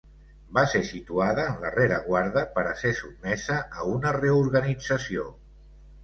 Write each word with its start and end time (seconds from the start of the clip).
Va 0.57 0.61
ser 0.69 0.79
situada 0.85 1.41
en 1.49 1.59
la 1.65 1.69
rereguarda 1.75 2.41
per 2.55 2.63
a 2.69 2.73
ser 2.83 2.93
sotmesa 2.99 3.57
a 3.81 3.85
una 3.97 4.15
reorganització. 4.17 5.27